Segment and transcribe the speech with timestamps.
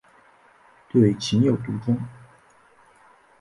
[0.89, 1.95] 对情有独钟。